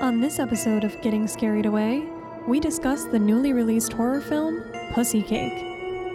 [0.00, 2.02] On this episode of Getting Scared Away,
[2.48, 5.52] we discuss the newly released horror film Pussy Cake.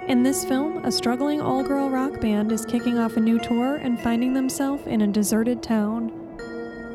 [0.07, 3.75] In this film, a struggling all girl rock band is kicking off a new tour
[3.75, 6.11] and finding themselves in a deserted town.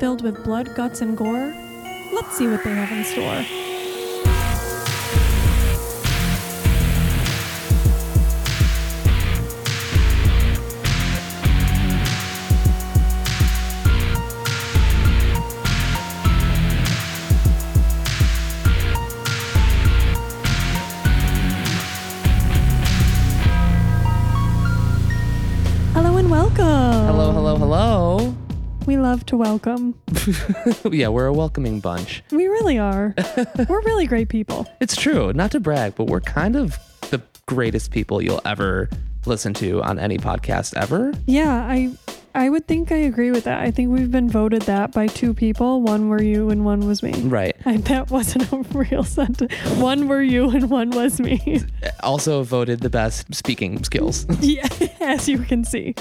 [0.01, 1.53] Filled with blood, guts, and gore,
[2.13, 3.60] let's see what they have in store.
[27.73, 28.35] Hello.
[28.85, 29.97] We love to welcome.
[30.91, 32.21] yeah, we're a welcoming bunch.
[32.29, 33.15] We really are.
[33.69, 34.67] We're really great people.
[34.81, 36.77] It's true, not to brag, but we're kind of
[37.11, 38.89] the greatest people you'll ever
[39.25, 41.13] listen to on any podcast ever.
[41.27, 41.95] Yeah, I
[42.35, 43.61] I would think I agree with that.
[43.61, 45.81] I think we've been voted that by two people.
[45.81, 47.13] One were you and one was me.
[47.21, 47.55] Right.
[47.65, 49.53] I, that wasn't a real sentence.
[49.77, 51.61] One were you and one was me.
[52.01, 54.25] Also voted the best speaking skills.
[54.41, 54.67] yeah,
[54.99, 55.95] as you can see.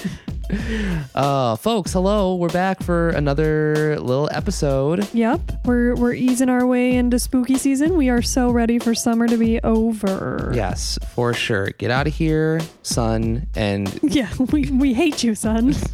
[1.12, 2.36] Uh, folks, hello.
[2.36, 5.12] We're back for another little episode.
[5.12, 7.96] Yep, we're we're easing our way into spooky season.
[7.96, 10.52] We are so ready for summer to be over.
[10.54, 11.70] Yes, for sure.
[11.78, 13.48] Get out of here, son.
[13.56, 15.74] And Yeah, we, we hate you, son.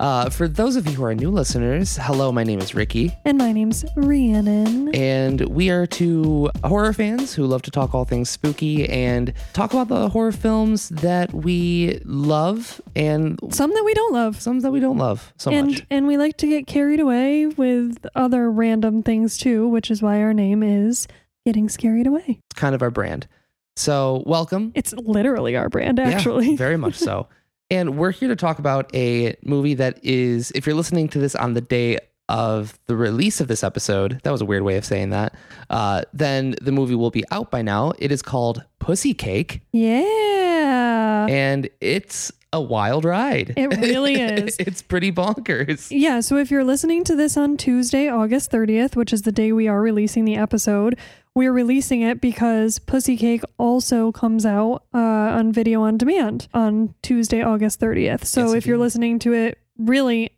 [0.00, 3.12] uh, for those of you who are new listeners, hello, my name is Ricky.
[3.24, 4.94] And my name's Rhiannon.
[4.94, 9.72] And we are two horror fans who love to talk all things spooky and talk
[9.72, 14.40] about the horror films that we love and Some that we don't love.
[14.40, 15.82] some that we don't love so and much.
[15.90, 20.20] and we like to get carried away with other random things too, which is why
[20.22, 21.06] our name is
[21.44, 22.40] Getting Scared Away.
[22.50, 23.26] It's kind of our brand.
[23.74, 24.70] So, welcome.
[24.74, 26.56] It's literally our brand, Yeah, actually.
[26.56, 27.28] very much so.
[27.72, 31.34] And we're here to talk about a movie that is, if you're listening to this
[31.34, 34.84] on the day of the release of this episode, that was a weird way of
[34.84, 35.34] saying that,
[35.70, 37.94] uh, then the movie will be out by now.
[37.98, 41.26] It is called Pussy Cake, yeah.
[41.30, 43.54] and it's a wild ride.
[43.56, 44.56] It really is.
[44.58, 45.88] it's pretty bonkers.
[45.90, 49.52] Yeah, so if you're listening to this on Tuesday, August 30th, which is the day
[49.52, 50.98] we are releasing the episode,
[51.34, 56.94] we're releasing it because Pussy Cake also comes out uh, on video on demand on
[57.02, 58.24] Tuesday, August 30th.
[58.26, 60.30] So Yes, if you're listening to it really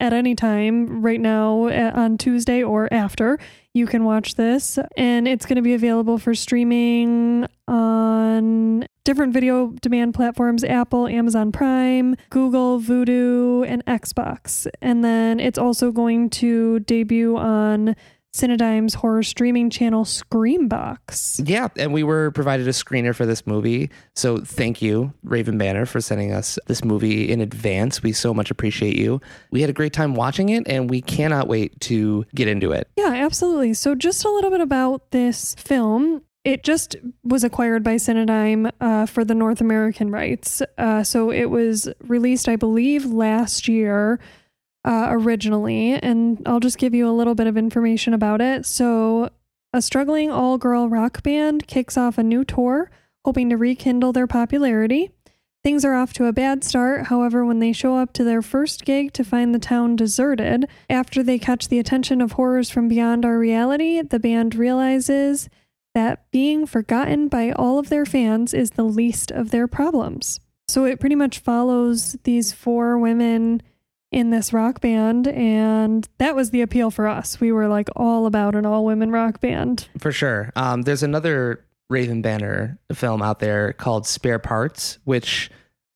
[0.00, 3.38] at any time right now uh, on Tuesday or after,
[3.74, 4.78] you can watch this.
[4.96, 11.52] And it's going to be available for streaming on different video demand platforms Apple, Amazon
[11.52, 14.66] Prime, Google, Vudu, and Xbox.
[14.80, 17.96] And then it's also going to debut on
[18.34, 21.46] Cinedigm's horror streaming channel Screambox.
[21.46, 23.90] Yeah, and we were provided a screener for this movie.
[24.14, 28.02] So thank you, Raven Banner, for sending us this movie in advance.
[28.02, 29.20] We so much appreciate you.
[29.50, 32.88] We had a great time watching it, and we cannot wait to get into it.
[32.96, 33.74] Yeah, absolutely.
[33.74, 36.22] So, just a little bit about this film.
[36.44, 40.60] It just was acquired by Cinedigm uh, for the North American rights.
[40.76, 44.18] Uh, so, it was released, I believe, last year
[44.84, 45.92] uh, originally.
[45.92, 48.66] And I'll just give you a little bit of information about it.
[48.66, 49.30] So,
[49.72, 52.90] a struggling all girl rock band kicks off a new tour,
[53.24, 55.10] hoping to rekindle their popularity.
[55.64, 58.84] Things are off to a bad start, however, when they show up to their first
[58.84, 60.66] gig to find the town deserted.
[60.90, 65.48] After they catch the attention of horrors from beyond our reality, the band realizes
[65.94, 70.40] that being forgotten by all of their fans is the least of their problems.
[70.68, 73.62] So it pretty much follows these four women
[74.10, 77.40] in this rock band, and that was the appeal for us.
[77.40, 79.88] We were like all about an all women rock band.
[79.98, 80.52] For sure.
[80.54, 85.50] Um, there's another Raven Banner film out there called Spare Parts, which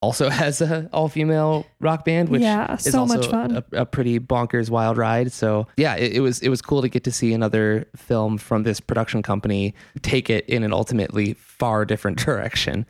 [0.06, 3.56] also has a all female rock band, which Yeah, is so also much fun.
[3.72, 5.33] A, a pretty bonkers wild ride.
[5.33, 8.62] So yeah, it, it was it was cool to get to see another film from
[8.62, 12.87] this production company take it in an ultimately far different direction,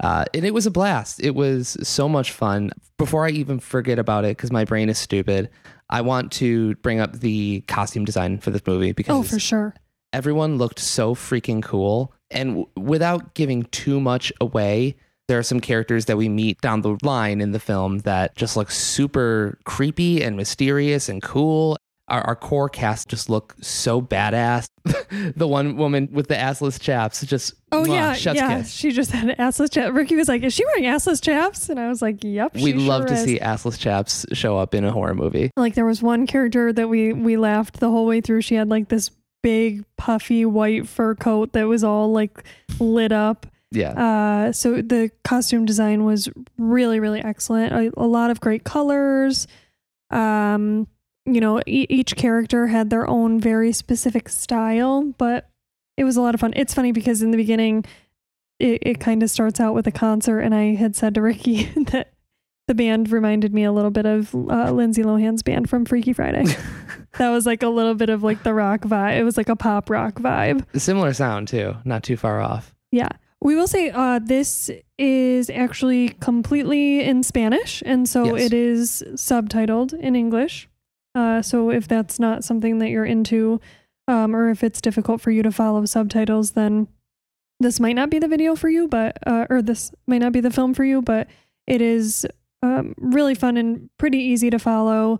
[0.00, 1.20] uh, and it was a blast.
[1.20, 2.70] It was so much fun.
[2.98, 5.48] Before I even forget about it, because my brain is stupid,
[5.88, 9.74] I want to bring up the costume design for this movie because Oh, for sure.
[10.12, 12.12] everyone looked so freaking cool.
[12.30, 14.96] And w- without giving too much away,
[15.30, 18.56] there are some characters that we meet down the line in the film that just
[18.56, 21.76] look super creepy and mysterious and cool.
[22.08, 24.66] Our, our core cast just look so badass.
[25.36, 28.56] the one woman with the assless chaps just Oh mwah, yeah, chef's yeah.
[28.56, 28.72] kiss.
[28.72, 29.92] She just had an assless chaps.
[29.92, 32.72] Ricky was like, "Is she wearing assless chaps?" And I was like, "Yep." We she
[32.74, 35.52] love sure to is." see assless chaps show up in a horror movie.
[35.56, 38.40] Like there was one character that we we laughed the whole way through.
[38.40, 39.12] She had like this
[39.42, 42.42] big puffy white fur coat that was all like
[42.80, 43.46] lit up.
[43.72, 43.92] Yeah.
[43.92, 46.28] Uh, so the costume design was
[46.58, 47.72] really really excellent.
[47.72, 49.46] A, a lot of great colors.
[50.10, 50.88] Um,
[51.26, 55.48] you know, e- each character had their own very specific style, but
[55.96, 56.52] it was a lot of fun.
[56.56, 57.84] It's funny because in the beginning,
[58.58, 61.64] it, it kind of starts out with a concert, and I had said to Ricky
[61.92, 62.12] that
[62.68, 66.44] the band reminded me a little bit of uh, Lindsay Lohan's band from Freaky Friday.
[67.18, 69.18] that was like a little bit of like the rock vibe.
[69.18, 70.64] It was like a pop rock vibe.
[70.80, 72.74] Similar sound too, not too far off.
[72.92, 73.08] Yeah.
[73.42, 78.46] We will say uh, this is actually completely in Spanish, and so Yes.
[78.46, 80.68] it is subtitled in English.
[81.14, 83.60] Uh, so if that's not something that you're into,
[84.08, 86.86] um, or if it's difficult for you to follow subtitles, then
[87.60, 90.40] this might not be the video for you, but uh, or this might not be
[90.40, 91.00] the film for you.
[91.02, 91.28] But
[91.66, 92.26] it is
[92.62, 95.18] um, really fun and pretty easy to follow,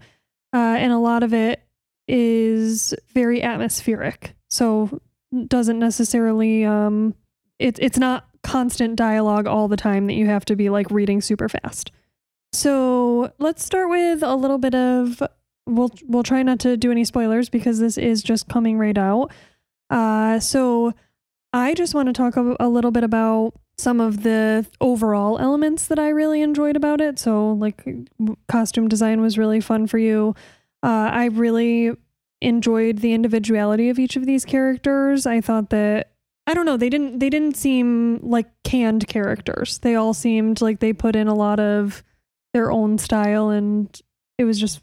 [0.54, 1.62] uh, and a lot of it
[2.06, 4.34] is very atmospheric.
[4.50, 5.00] So
[5.46, 7.14] doesn't necessarily um,
[7.60, 11.20] it, it's not constant dialogue all the time that you have to be like reading
[11.20, 11.92] super fast.
[12.52, 15.22] So let's start with a little bit of
[15.66, 19.30] we'll we'll try not to do any spoilers because this is just coming right out.
[19.90, 20.92] Uh, so
[21.52, 25.86] I just want to talk a, a little bit about some of the overall elements
[25.86, 27.18] that I really enjoyed about it.
[27.18, 27.84] So like
[28.48, 30.34] costume design was really fun for you.
[30.82, 31.92] Uh, I really
[32.40, 35.26] enjoyed the individuality of each of these characters.
[35.26, 36.10] I thought that
[36.46, 39.78] I don't know, they didn't they didn't seem like canned characters.
[39.78, 42.02] They all seemed like they put in a lot of
[42.52, 43.88] their own style and
[44.38, 44.80] it was just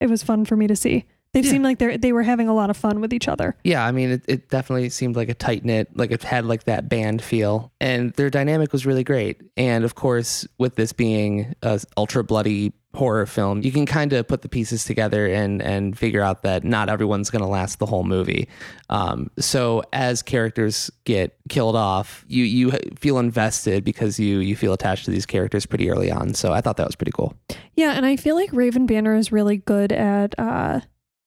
[0.00, 1.04] it was fun for me to see.
[1.32, 1.50] They Yeah.
[1.50, 3.56] seemed like they they were having a lot of fun with each other.
[3.64, 6.64] Yeah, I mean, it, it definitely seemed like a tight knit, like it had like
[6.64, 9.40] that band feel, and their dynamic was really great.
[9.56, 14.26] And of course, with this being a ultra bloody horror film, you can kind of
[14.26, 17.86] put the pieces together and and figure out that not everyone's going to last the
[17.86, 18.48] whole movie.
[18.90, 24.72] Um, so as characters get killed off, you you feel invested because you you feel
[24.72, 26.34] attached to these characters pretty early on.
[26.34, 27.34] So I thought that was pretty cool.
[27.74, 30.80] Yeah, and I feel like Raven Banner is really good at uh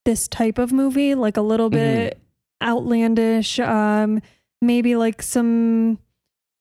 [0.05, 2.19] this type of movie, like a little bit
[2.61, 4.21] outlandish, um
[4.61, 5.99] maybe like some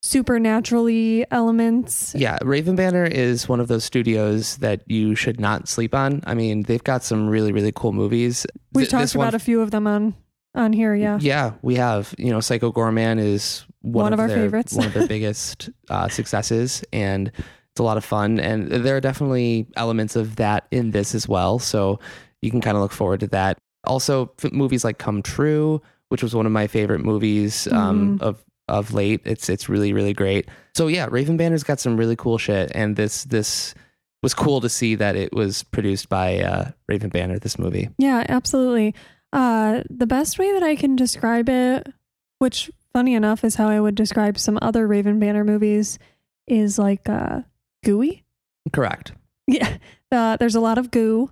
[0.01, 2.15] supernaturally elements.
[2.15, 6.23] Yeah, Raven Banner is one of those studios that you should not sleep on.
[6.27, 8.47] I mean, they've got some really really cool movies.
[8.73, 10.15] We've Th- talked about a few of them on
[10.55, 11.19] on here, yeah.
[11.21, 12.15] Yeah, we have.
[12.19, 14.73] You know, Psycho Goreman is one, One of our their, favorites.
[14.75, 18.41] one of their biggest uh, successes, and it's a lot of fun.
[18.41, 21.59] And there are definitely elements of that in this as well.
[21.59, 22.01] So
[22.43, 23.59] you can kind of look forward to that.
[23.85, 28.25] Also, f- movies like Come True, which was one of my favorite movies um, Mm-hmm.
[28.25, 29.21] of of late.
[29.25, 30.49] It's it's really really great.
[30.75, 33.75] So yeah, Raven Banner's got some really cool shit, and this this
[34.23, 37.39] was cool to see that it was produced by uh, Raven Banner.
[37.39, 37.89] This movie.
[37.99, 38.95] Yeah, absolutely.
[39.33, 41.93] Uh, the best way that I can describe it,
[42.39, 45.99] which funny enough is how I would describe some other Raven Banner movies,
[46.47, 47.43] is like uh,
[47.85, 48.25] gooey.
[48.73, 49.13] Correct.
[49.47, 49.79] Yeah,
[50.13, 51.31] uh, there's a lot of goo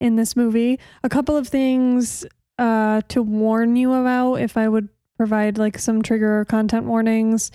[0.00, 0.78] in this movie.
[1.02, 2.24] A couple of things
[2.58, 4.88] uh, to warn you about if I would
[5.18, 7.50] provide like some trigger or content warnings.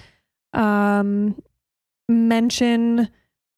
[0.53, 1.41] Um,
[2.07, 3.09] mention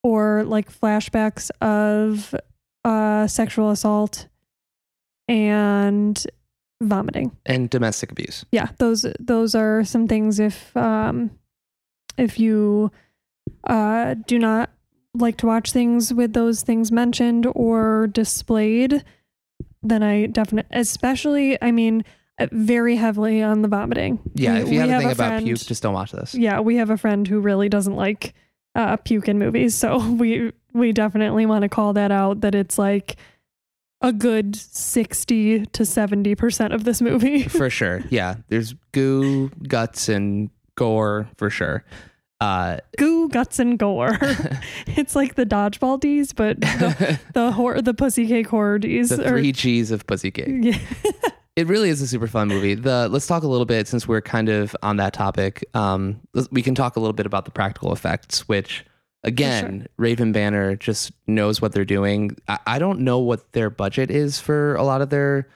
[0.03, 2.33] or like flashbacks of
[2.83, 4.27] uh, sexual assault
[5.27, 6.25] and
[6.81, 7.35] vomiting.
[7.45, 8.45] And domestic abuse.
[8.51, 11.31] Yeah, those those are some things if um
[12.17, 12.91] if you
[13.65, 14.69] uh do not
[15.13, 19.03] like to watch things with those things mentioned or displayed,
[19.81, 22.03] then I definitely especially I mean
[22.51, 24.19] very heavily on the vomiting.
[24.33, 26.11] Yeah, We- if you have a have thing a about friend- puke, just don't watch
[26.11, 26.35] this.
[26.35, 28.33] Yeah, we have a friend who really doesn't like
[28.75, 32.77] uh puke in movies, so we we definitely want to call that out that it's
[32.77, 33.15] like
[34.01, 37.43] a good 60 to 70% of this movie.
[37.47, 38.03] for sure.
[38.09, 41.85] Yeah, there's goo, guts, and gore for sure.
[42.41, 44.17] Uh, goo, guts, and gore.
[44.87, 49.07] it's like the dodgeball D's, but the the, hor- the pussycake horror D's.
[49.09, 50.49] the or- three G's of Pussycake.
[50.49, 50.77] yeah.
[51.55, 52.75] It really is a super fun movie.
[52.75, 55.63] The let's talk a little bit since we're kind of on that topic.
[55.73, 56.19] Um,
[56.51, 58.85] we can talk a little bit about the practical effects, which
[59.23, 62.37] again, Raven Banner just knows what they're doing.
[62.47, 65.47] I, I don't know what their budget is for a lot of their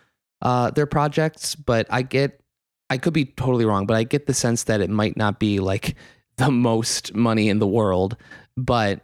[0.42, 2.42] uh, their projects, but I get
[2.90, 5.60] I could be totally wrong, but I get the sense that it might not be
[5.60, 5.96] like
[6.38, 8.16] the most money in the world,
[8.56, 9.02] but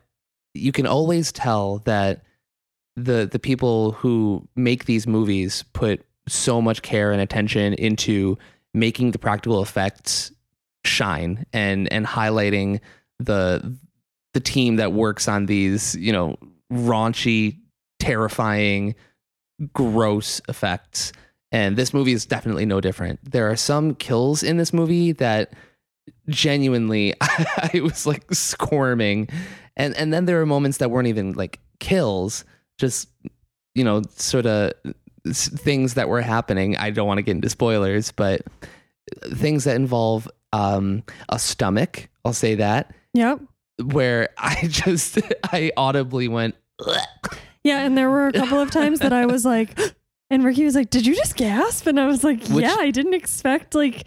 [0.53, 2.23] you can always tell that
[2.95, 8.37] the the people who make these movies put so much care and attention into
[8.73, 10.31] making the practical effects
[10.83, 12.79] shine and and highlighting
[13.19, 13.77] the
[14.33, 16.37] the team that works on these, you know,
[16.71, 17.57] raunchy,
[17.99, 18.93] terrifying,
[19.73, 21.13] gross effects.
[21.53, 23.19] And this movie is definitely no different.
[23.23, 25.53] There are some kills in this movie that
[26.27, 29.29] genuinely I was like squirming.
[29.77, 32.43] And and then there are moments that weren't even like kills,
[32.77, 33.07] just
[33.73, 34.73] you know, sort of
[35.33, 36.77] things that were happening.
[36.77, 38.41] I don't want to get into spoilers, but
[39.33, 42.09] things that involve um, a stomach.
[42.23, 43.39] I'll say that Yep.
[43.83, 46.55] where I just I audibly went.
[46.85, 46.97] "Ugh."
[47.63, 49.77] Yeah, and there were a couple of times that I was like,
[50.29, 52.91] and Ricky was like, "Did you just gasp?" And I was like, Which- "Yeah, I
[52.91, 54.03] didn't expect like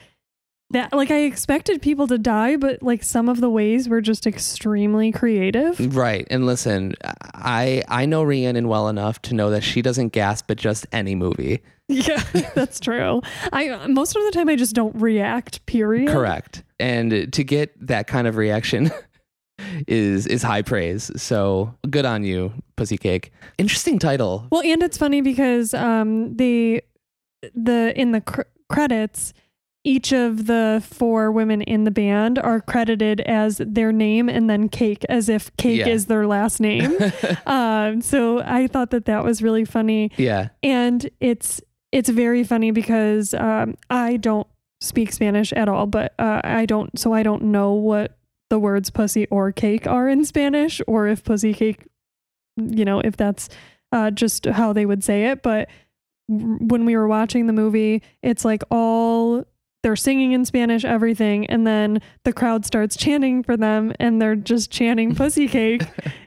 [0.70, 0.92] that.
[0.92, 5.12] Like I expected people to die, but like some of the ways were just extremely
[5.12, 6.94] creative." Right, and listen,
[7.34, 11.14] I I know Rhiannon well enough to know that she doesn't gasp at just any
[11.14, 11.60] movie.
[11.90, 12.22] Yeah,
[12.54, 13.22] that's true.
[13.50, 15.64] I most of the time I just don't react.
[15.64, 16.08] Period.
[16.10, 18.90] Correct, and to get that kind of reaction
[19.88, 21.10] is is high praise.
[21.16, 23.32] So good on you, Pussy Cake.
[23.56, 24.46] Interesting title.
[24.52, 26.84] Well, and it's funny because um the
[27.54, 29.32] the in the cr- credits
[29.84, 34.68] each of the four women in the band are credited as their name and then
[34.68, 35.88] cake as if cake Yeah.
[35.88, 36.96] is their last name.
[37.46, 41.60] um so I thought that that was really funny yeah, and it's
[41.92, 44.46] it's very funny because um I don't
[44.80, 48.16] speak Spanish at all but uh, I don't so I don't know what
[48.50, 51.86] the words pussy or cake are in Spanish or if pussy cake
[52.56, 53.48] you know if that's
[53.92, 55.68] uh, just how they would say it but
[56.28, 59.44] when we were watching the movie it's like all
[59.88, 64.36] they're singing in Spanish everything and then the crowd starts chanting for them and they're
[64.36, 65.80] just chanting pussy cake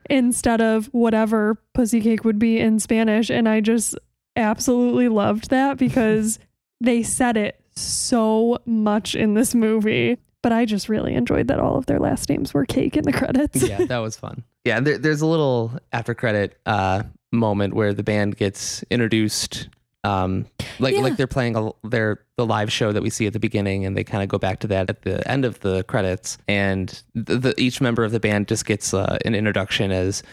[0.10, 3.96] instead of whatever pussy cake would be in Spanish and I just
[4.36, 6.40] absolutely loved that because
[6.82, 11.78] they said it so much in this movie but I just really enjoyed that all
[11.78, 13.62] of their last names were cake in the credits.
[13.62, 14.44] yeah, that was fun.
[14.64, 17.02] Yeah, there, there's a little after credit uh,
[17.32, 19.70] moment where the band gets introduced.
[20.04, 20.48] Um,
[20.80, 21.02] like Yeah.
[21.02, 23.96] like they're playing a, their the live show that we see at the beginning, and
[23.96, 26.38] they kind of go back to that at the end of the credits.
[26.48, 30.24] And the, the each member of the band just gets uh, an introduction as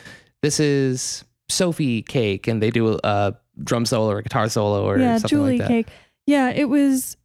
[0.42, 4.98] this is Sophie Cake, and they do a drum solo or a guitar solo or
[4.98, 5.68] yeah, something Julie like that.
[5.68, 5.88] Cake.
[6.26, 7.16] Yeah, it was.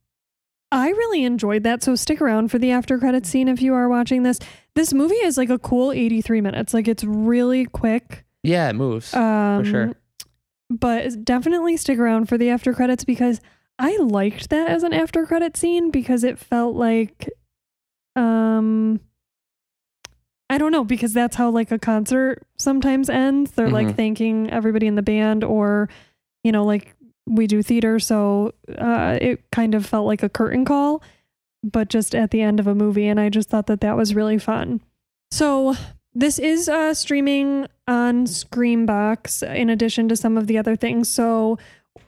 [0.71, 1.83] I really enjoyed that.
[1.83, 4.39] So stick around for the after credit scene if you are watching this.
[4.75, 6.73] This movie is like a cool 83 minutes.
[6.73, 8.25] Like it's really quick.
[8.41, 9.13] Yeah, it moves.
[9.13, 9.93] Um, sure.
[10.69, 13.41] But definitely stick around for the after credits because
[13.79, 17.29] I liked that as an after credit scene because it felt like,
[18.15, 18.99] um,
[20.49, 23.51] I don't know because that's how like a concert sometimes ends.
[23.51, 23.95] They're like Mhm.
[23.95, 25.89] thanking everybody in the band or,
[26.43, 30.65] you know, like we do theater, so uh, it kind of felt like a curtain
[30.65, 31.01] call,
[31.63, 34.13] but just at the end of a movie, and I just thought that that was
[34.13, 34.81] really fun.
[35.31, 35.75] So
[36.15, 41.09] this is uh, streaming on Screambox in addition to some of the other things.
[41.09, 41.57] So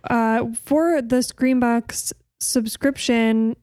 [0.09, 3.55] uh, for the Screambox subscription,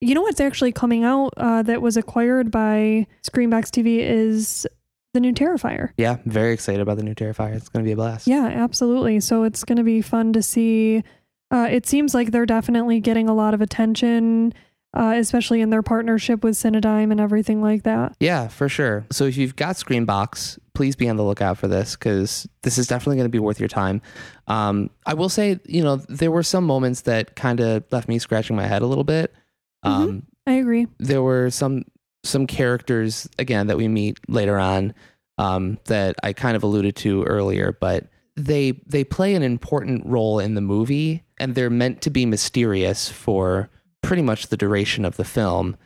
[0.00, 4.66] you know what's actually coming out uh, that was acquired by Screambox TV is
[5.14, 5.90] the new Terrifier.
[5.96, 7.54] yeah, very excited about the new Terrifier.
[7.54, 8.26] It's going to be a blast.
[8.26, 9.20] Yeah, absolutely.
[9.20, 11.02] So it's going to be fun to see.
[11.50, 14.52] Uh, it seems like they're definitely getting a lot of attention,
[14.94, 18.16] uh, especially in their partnership with Cinedigm and everything like that.
[18.20, 19.06] Yeah, for sure.
[19.10, 22.86] So if you've got Screambox, please be on the lookout for this because this is
[22.86, 24.00] definitely going to be worth your time.
[24.46, 28.18] Um, I will say, you know, there were some moments that kind of left me
[28.18, 29.34] scratching my head a little bit.
[29.82, 30.86] Um, I agree.
[30.98, 31.84] There were some
[32.24, 34.92] some characters again that we meet later on
[35.36, 40.38] um, that I kind of alluded to earlier, but they they play an important role
[40.38, 43.70] in the movie, and they're meant to be mysterious for
[44.08, 45.76] pretty much the duration of the film.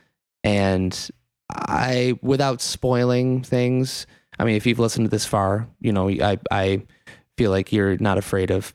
[0.44, 1.10] And
[1.50, 4.06] I, without spoiling things,
[4.38, 6.82] I mean, if you've listened to this far, you know, I I
[7.36, 8.74] feel like you're not afraid of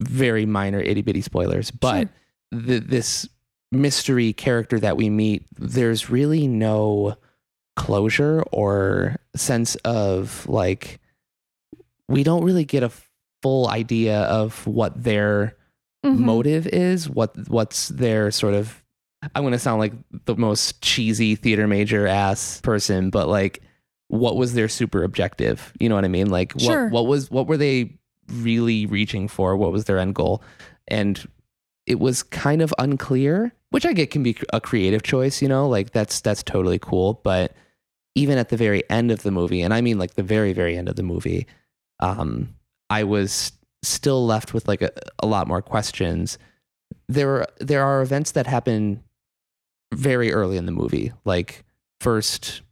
[0.00, 2.08] very minor itty bitty spoilers, but
[2.52, 2.60] Sure.
[2.62, 3.28] the, this
[3.72, 7.16] mystery character that we meet, there's really no
[7.76, 11.00] closure or sense of like
[12.08, 12.90] we don't really get a
[13.42, 15.56] full idea of what their
[16.04, 16.18] Mhm.
[16.18, 18.82] motive is, what what's their sort of
[19.34, 19.92] I'm going to sound like
[20.24, 23.62] the most cheesy theater major ass person, but like
[24.08, 25.72] what was their super objective?
[25.78, 26.30] You know what I mean?
[26.30, 26.88] Like what Sure.
[26.88, 27.98] what was what were they
[28.32, 29.56] really reaching for?
[29.56, 30.42] What was their end goal?
[30.88, 31.28] And
[31.86, 35.68] it was kind of unclear, which I get can be a creative choice, you know,
[35.68, 37.52] like that's that's totally cool, but
[38.14, 40.76] even at the very end of the movie, and I mean like the very very
[40.78, 41.46] end of the movie,
[42.00, 42.48] um
[42.88, 46.38] I was still left with like a, a lot more questions.
[47.08, 49.02] There are there are events that happen
[49.92, 51.64] very early in the movie, like
[52.00, 52.62] first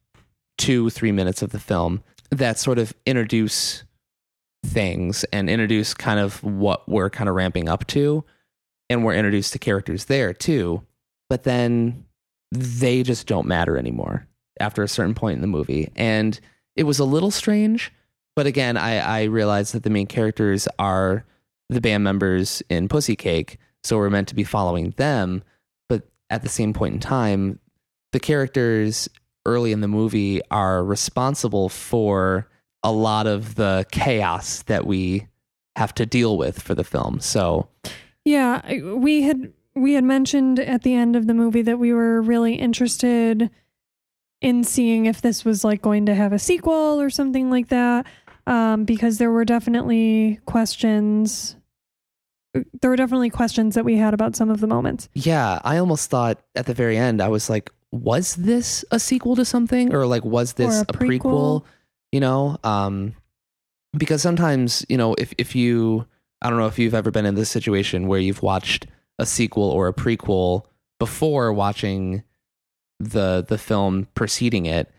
[0.57, 3.85] two, three minutes of the film that sort of introduce
[4.67, 8.25] things and introduce kind of what we're kind of ramping up to.
[8.91, 10.83] And we're introduced to characters there too.
[11.29, 12.07] But then
[12.51, 14.27] they just don't matter anymore
[14.61, 15.91] after a certain point in the movie.
[15.95, 16.39] And
[16.75, 17.93] it was a little strange.
[18.39, 21.25] But again, I, I realized that the main characters are
[21.71, 25.43] the band members in Pussy Cake, so we're meant to be following them.
[25.89, 27.59] But at the same point in time,
[28.13, 29.09] the characters
[29.45, 32.49] early in the movie are responsible for
[32.85, 35.27] a lot of the chaos that we
[35.75, 37.19] have to deal with for the film.
[37.19, 37.69] So,
[38.25, 42.23] Yeah, we had we had mentioned at the end of the movie that we were
[42.23, 43.51] really interested
[44.41, 48.07] in seeing if this was like going to have a sequel or something like that,
[48.49, 51.55] um, because there were definitely questions.
[52.81, 55.09] There were definitely questions that we had about some of the moments.
[55.15, 59.37] yeah, I almost thought at the very end, I was like, was this a sequel
[59.37, 59.95] to something?
[59.95, 61.21] Or like, was this a a, prequel?
[61.21, 61.65] prequel.
[62.11, 62.57] You know?
[62.65, 63.15] Um,
[63.97, 66.07] because sometimes, you know, if, if you,
[66.41, 68.87] I don't know if you've ever been in this situation where you've watched
[69.19, 70.65] a sequel or a prequel
[70.99, 72.23] before watching
[73.01, 74.91] the the film preceding it.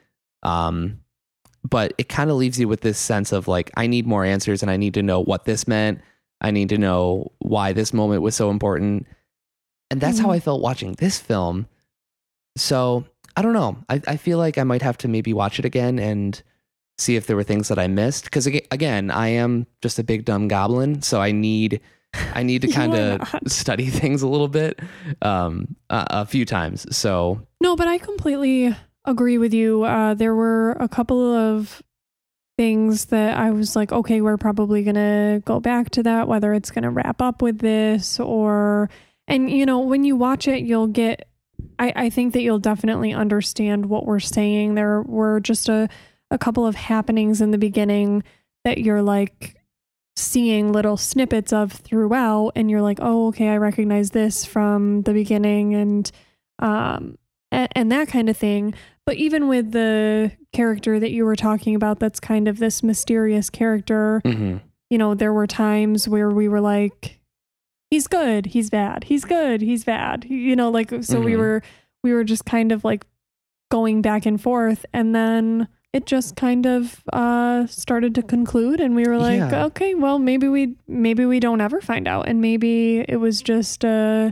[0.43, 1.01] Um,
[1.67, 4.61] but it kind of leaves you with this sense of like, I need more answers
[4.61, 5.99] and I need to know what this meant.
[6.41, 9.05] I need to know why this moment was so important.
[9.91, 10.33] And that's how Mhm.
[10.35, 11.67] I felt watching this film.
[12.57, 13.77] So I don't know.
[13.89, 16.41] I, I feel like I might have to maybe watch it again and
[16.97, 18.25] see if there were things that I missed.
[18.25, 21.79] Because again, I am just a big dumb goblin, so I need
[22.33, 24.79] I need to kind of study things a little bit,
[25.21, 26.85] um, a, a few times.
[26.95, 28.75] So No, but I completely
[29.09, 29.83] agree with you.
[29.83, 31.81] Uh, there were a couple of
[32.57, 36.53] things that I was like, okay, we're probably going to go back to that, whether
[36.53, 38.89] it's going to wrap up with this or,
[39.27, 41.27] and you know, when you watch it, you'll get,
[41.77, 44.75] I, I think that you'll definitely understand what we're saying.
[44.75, 45.87] There were just a,
[46.31, 48.23] a couple of happenings in the beginning
[48.65, 49.55] that you're like,
[50.15, 55.13] seeing little snippets of throughout and you're like oh okay i recognize this from the
[55.13, 56.11] beginning and
[56.61, 57.17] um
[57.51, 58.73] and, and that kind of thing.
[59.09, 63.49] But even with the character that you were talking about, that's kind of this mysterious
[63.49, 64.61] character, mhm.
[64.91, 67.19] you know, there were times where we were like,
[67.89, 71.37] he's good, he's bad, he's good, he's bad, you know, like, so we Mhm.
[71.39, 71.63] were,
[72.03, 73.03] we were just kind of like
[73.71, 74.85] going back and forth.
[74.93, 79.65] And then it just kind of uh started to conclude and we were like Yeah.
[79.65, 83.83] okay well maybe we maybe we don't ever find out and maybe it was just
[83.83, 84.31] uh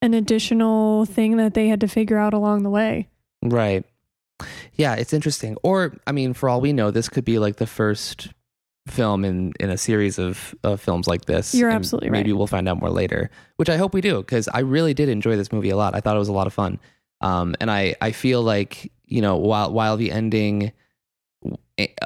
[0.00, 3.08] an additional thing that they had to figure out along the way
[3.50, 3.84] Right.
[4.74, 5.56] Yeah, it's interesting.
[5.62, 8.28] Or, I mean, for all we know, this could be like the first
[8.86, 11.54] film in in a series of, of films like this.
[11.54, 12.26] You're And absolutely Maybe right.
[12.26, 15.08] Maybe we'll find out more later, which I hope we do because I really did
[15.08, 15.94] enjoy this movie a lot.
[15.94, 16.78] I thought it was a lot of fun.
[17.20, 20.72] Um, and I I feel like you know while while the ending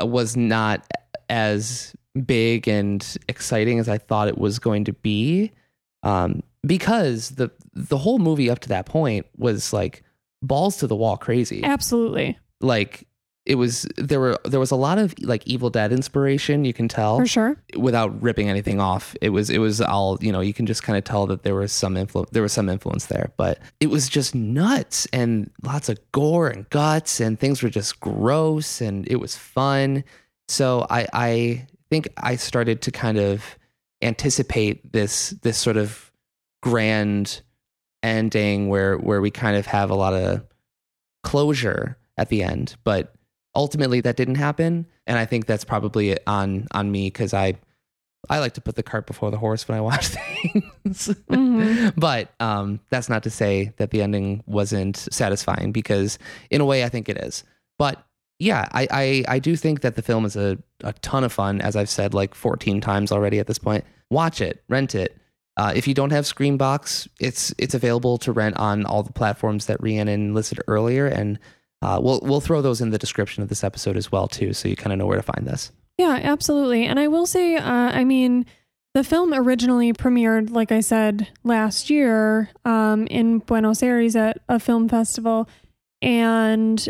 [0.02, 0.86] was not
[1.28, 5.52] as big and exciting as I thought it was going to be,
[6.02, 10.02] um, because the the whole movie up to that point was like
[10.42, 11.62] balls to the wall crazy.
[11.64, 12.38] Absolutely.
[12.60, 13.06] Like
[13.46, 16.88] it was there were there was a lot of like evil dead inspiration you can
[16.88, 17.18] tell.
[17.18, 17.56] For sure.
[17.76, 19.16] Without ripping anything off.
[19.20, 21.54] It was it was all you know you can just kind of tell that there
[21.54, 23.32] was some influence there was some influence there.
[23.36, 27.98] But it was just nuts and lots of gore and guts and things were just
[28.00, 30.04] gross and it was fun.
[30.48, 33.58] So i i think i started to kind of
[34.02, 36.12] anticipate this this sort of
[36.62, 37.42] grand
[38.02, 40.42] ending where where we kind of have a lot of
[41.22, 43.14] closure at the end but
[43.54, 44.86] ultimately that didn't happen.
[45.06, 47.54] And i think that's probably on on me because i
[48.28, 51.08] i like to put the cart before the horse when i watch things.
[51.28, 51.92] Mhm.
[51.96, 56.18] but um that's not to say that the ending wasn't satisfying because
[56.50, 57.44] in a way i think it is.
[57.78, 58.02] But
[58.38, 61.60] yeah i i, I do think that the film is a, a ton of fun
[61.60, 63.84] as i've said like 14 times already at this point.
[64.10, 65.16] Watch it rent it
[65.60, 69.66] uh, if you don't have Screambox, it's it's available to rent on all the platforms
[69.66, 71.38] that Rhiannon listed earlier, and
[71.82, 74.70] uh, we'll we'll throw those in the description of this episode as well too, so
[74.70, 75.70] you kind of know where to find this.
[75.98, 76.86] Yeah, absolutely.
[76.86, 78.46] And I will say, uh, I mean,
[78.94, 84.58] the film originally premiered, like I said, last year um, in Buenos Aires at a
[84.58, 85.46] film festival,
[86.00, 86.88] and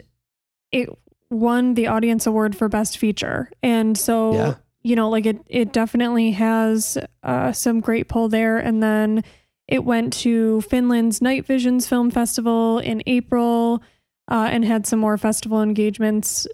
[0.71, 0.89] it
[1.29, 3.51] won the audience award for best feature.
[3.65, 4.55] And so, Yeah.
[4.83, 8.59] You know, like it, it definitely has uh, some great pull there.
[8.59, 9.23] And then
[9.69, 13.83] it went to Finland's Night Visions Film Festival in April
[14.29, 16.47] uh, and had some more festival engagements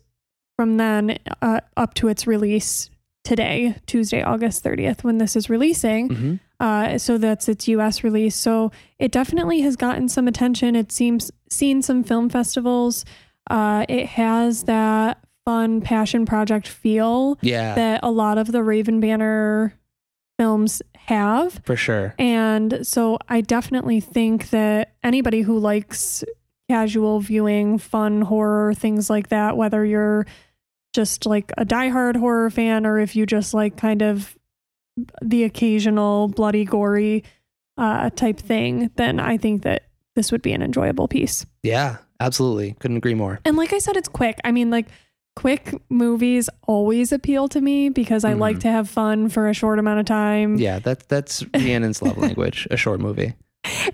[0.57, 2.91] from then uh, up to its release
[3.23, 6.09] today, Tuesday, August 30th, when this is releasing.
[6.09, 6.35] Mm-hmm.
[6.59, 8.35] Uh, so that's its US release.
[8.35, 10.75] So it definitely has gotten some attention.
[10.75, 13.05] It seems seen some film festivals.
[13.51, 19.00] Uh, it has that fun passion project feel Yeah, that a lot of the Raven
[19.00, 19.72] Banner
[20.38, 21.61] films have.
[21.64, 22.14] for sure.
[22.18, 26.24] And so I definitely think that anybody who likes
[26.68, 30.26] casual viewing, fun horror, things like that, whether you're
[30.92, 34.37] just like a diehard horror fan or if you just like kind of
[35.22, 37.22] the occasional bloody, gory
[37.78, 39.85] uh, type thing, then I think that
[40.16, 41.46] this would be an enjoyable piece.
[41.62, 42.72] Yeah, absolutely.
[42.80, 43.38] Couldn't agree more.
[43.44, 44.38] And like I said, it's quick.
[44.42, 44.88] I mean, like
[45.37, 48.61] quick movies always appeal to me because I like Mhm.
[48.62, 50.57] to have fun for a short amount of time.
[50.57, 53.35] Yeah, that that's Rhiannon's love language, a short movie.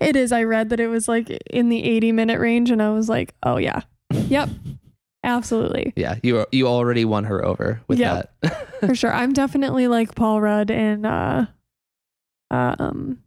[0.01, 0.31] It is.
[0.31, 3.33] I read that it was like in the 80 minute range, and I was like,
[3.43, 3.81] oh, yeah.
[4.11, 4.49] Yep.
[5.25, 5.93] Absolutely.
[5.95, 8.23] Yeah, you you already won her over with Yeah.
[8.41, 8.69] that.
[8.81, 9.13] For sure.
[9.13, 11.45] I'm definitely like Paul Rudd in uh,
[12.51, 13.19] um,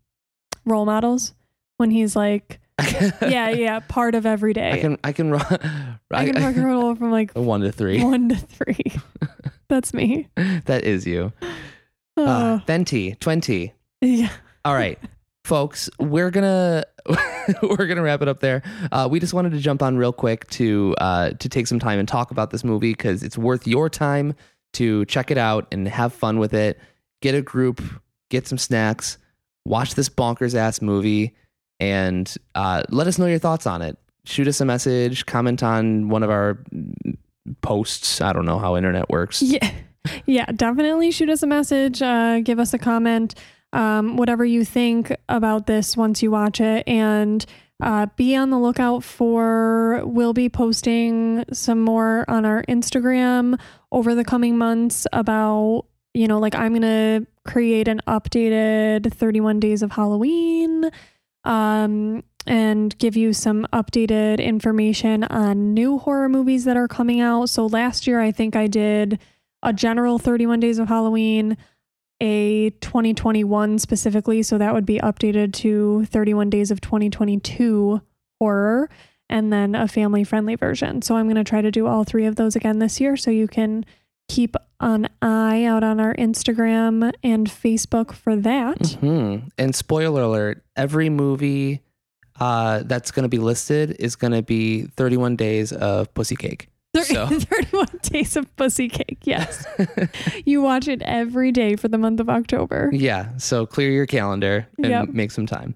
[0.65, 1.35] role models
[1.79, 2.61] when he's like,
[3.23, 4.73] yeah, yeah, part of every day.
[4.73, 5.43] I can I can run
[6.11, 8.03] I can rock and roll from like one to three.
[8.03, 8.93] one to three.
[9.69, 10.29] That's me.
[10.37, 11.33] That is you.
[12.17, 13.73] Oh, Uh, Venti, 20.
[14.03, 14.29] yeah.
[14.65, 14.99] All right,
[15.45, 16.85] folks, we're gonna
[17.63, 18.63] we're gonna wrap it up there.
[18.93, 21.99] Uh, we just wanted to jump on real quick to uh, to take some time
[21.99, 24.35] and talk about this movie because it's worth your time
[24.75, 26.79] to check it out and have fun with it.
[27.23, 27.81] Get a group,
[28.31, 29.17] get some snacks,
[29.65, 31.35] watch this bonkers ass movie,
[31.81, 33.99] and uh, let us know your thoughts on it.
[34.25, 36.59] Shoot us a message, comment on one of our
[37.61, 38.21] posts.
[38.21, 39.43] I don't know how internet works.
[39.43, 39.71] Yeah.
[40.25, 43.35] Yeah, definitely shoot us a message, uh, give us a comment,
[43.73, 46.87] um, whatever you think about this once you watch it.
[46.87, 47.45] And
[47.83, 53.59] uh, be on the lookout for, we'll be posting some more on our Instagram
[53.93, 55.85] over the coming months about,
[56.15, 60.91] you know, like I'm to create an updated 31 Days of Halloween.
[61.47, 67.49] Um, and give you some updated information on new horror movies that are coming out.
[67.49, 69.19] So last year, I think I did
[69.63, 71.57] a general 31 Days of Halloween,
[72.21, 74.43] a 2021 specifically.
[74.43, 78.01] So that would be updated to 31 Days of 2022
[78.39, 78.89] horror,
[79.29, 81.03] and then a family friendly version.
[81.03, 83.17] So I'm going to try to do all three of those again this year.
[83.17, 83.85] So you can
[84.29, 88.97] keep an eye out on our Instagram and Facebook for that.
[89.01, 91.81] hmm And spoiler alert: every movie
[92.39, 96.69] uh, that's going to be listed is going to be 31 days of pussy cake.
[97.03, 99.19] So- 31 Days of Pussy Cake.
[99.25, 99.67] Yes.
[100.47, 102.89] you watch it every day for the month of October.
[102.93, 105.09] yeah, so clear your calendar and Yep.
[105.11, 105.75] make some time.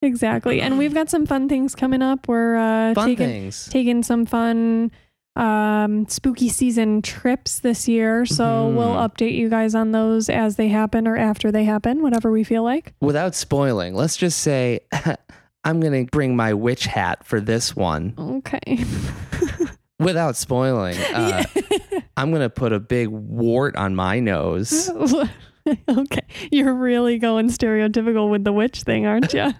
[0.00, 0.60] Exactly.
[0.62, 2.28] And we've got some fun things coming up.
[2.28, 3.66] We're uh, Fun taking, things.
[3.70, 4.90] taking some fun
[5.38, 8.26] um, spooky season trips this year.
[8.26, 8.74] So Mhm.
[8.74, 12.42] we'll update you guys on those as they happen or after they happen, whatever we
[12.44, 12.92] feel like.
[13.00, 14.80] Without spoiling, let's just say
[15.64, 18.14] I'm going to bring my witch hat for this one.
[18.18, 18.84] Okay.
[20.00, 21.42] Without spoiling, uh,
[22.16, 24.88] I'm going to put a big wart on my nose.
[25.88, 26.20] okay.
[26.52, 29.52] You're really going stereotypical with the witch thing, aren't you?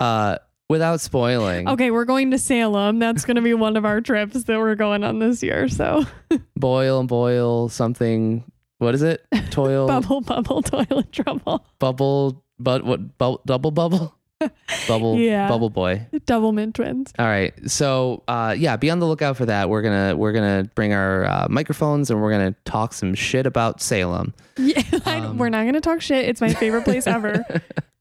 [0.00, 2.98] Uh, without spoiling, Okay, we're going to Salem.
[2.98, 5.68] That's going to be one of our trips that we're going on this year.
[5.68, 6.04] So,
[6.56, 8.44] boil and boil something.
[8.78, 9.24] What is it?
[9.50, 11.66] Toil, bubble, bubble, toilet trouble.
[11.78, 13.18] bubble, but what?
[13.18, 14.14] Bu- double bubble,
[14.88, 15.48] bubble, Yeah.
[15.48, 16.06] bubble boy.
[16.14, 17.12] Doublemint twins.
[17.18, 17.52] All right.
[17.68, 19.68] So, uh, yeah, be on the lookout for that.
[19.68, 23.80] We're gonna we're gonna bring our uh, microphones and we're gonna talk some shit about
[23.80, 24.32] Salem.
[24.56, 26.28] Yeah, I- Um, we're not going to talk shit.
[26.28, 27.44] It's my favorite place ever.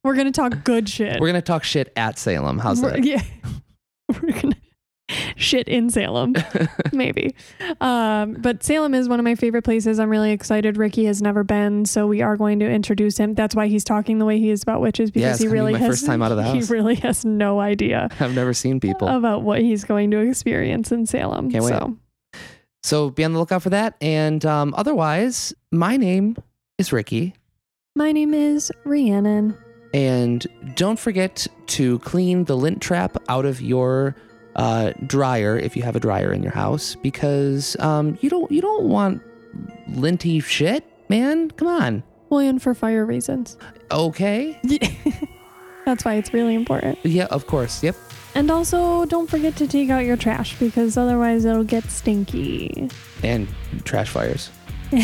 [0.07, 1.19] We're going to talk good shit.
[1.19, 2.59] We're gonna talk shit at Salem.
[2.59, 3.05] How's We're- that?
[3.05, 3.21] Yeah.
[4.09, 4.55] We're to
[5.35, 6.33] shit in Salem,
[6.93, 7.35] maybe.
[7.81, 9.99] Um, but Salem is one of my favorite places.
[9.99, 10.77] I'm really excited.
[10.77, 13.33] Ricky has never been, so we are going to introduce him.
[13.33, 15.73] That's why he's talking the way he is about witches because it's he gonna really
[15.75, 16.67] has first time out of the house.
[16.67, 19.07] He really has no idea I've never seen people.
[19.07, 21.51] about what he's going to experience in Salem.
[21.51, 21.69] Can't wait.
[21.71, 21.97] so
[22.83, 23.95] So be on the lookout for that.
[24.01, 26.37] And um, otherwise, my name
[26.77, 27.33] is Ricky.
[27.95, 29.57] my name is Rhiannon.
[29.93, 30.45] And
[30.75, 34.15] don't forget to clean the lint trap out of your
[34.55, 38.61] uh, dryer if you have a dryer in your house, because um, you don't you
[38.61, 39.21] don't want
[39.89, 41.51] linty shit, man.
[41.51, 42.03] Come on.
[42.29, 43.57] Well, and for fire reasons.
[43.91, 44.59] Okay.
[45.85, 46.99] That's why it's really important.
[47.03, 47.81] Yeah, of course.
[47.81, 47.95] Yep.
[48.35, 52.89] And also, don't forget to take out your trash because otherwise it'll get stinky.
[53.23, 53.47] And
[53.85, 54.51] trash fires.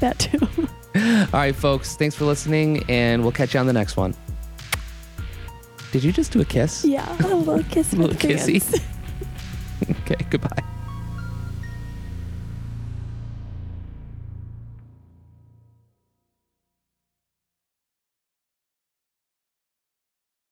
[0.00, 0.38] That too.
[0.96, 1.96] All right, folks.
[1.96, 4.14] Thanks for listening, and we'll catch you on the next one.
[5.92, 6.84] Did you just do a kiss?
[6.84, 7.92] yeah, a little kiss.
[7.94, 8.62] A little kissy.
[9.90, 10.16] Okay.
[10.30, 10.62] Goodbye.